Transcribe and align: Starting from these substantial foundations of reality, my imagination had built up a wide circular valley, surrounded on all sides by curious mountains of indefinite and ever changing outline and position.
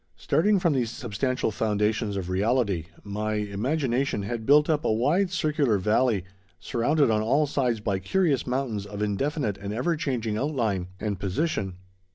Starting 0.17 0.57
from 0.57 0.73
these 0.73 0.89
substantial 0.89 1.51
foundations 1.51 2.17
of 2.17 2.27
reality, 2.27 2.87
my 3.03 3.35
imagination 3.35 4.23
had 4.23 4.47
built 4.47 4.67
up 4.67 4.83
a 4.83 4.91
wide 4.91 5.29
circular 5.29 5.77
valley, 5.77 6.23
surrounded 6.59 7.11
on 7.11 7.21
all 7.21 7.45
sides 7.45 7.79
by 7.79 7.99
curious 7.99 8.47
mountains 8.47 8.87
of 8.87 9.03
indefinite 9.03 9.59
and 9.59 9.75
ever 9.75 9.95
changing 9.95 10.37
outline 10.39 10.87
and 10.99 11.19
position. 11.19 11.75